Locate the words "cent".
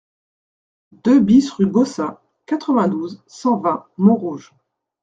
3.27-3.59